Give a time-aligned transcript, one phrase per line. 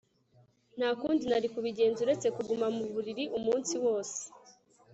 [0.77, 4.19] Nta kundi nari kubigenza uretse kuguma mu buriri umunsi wose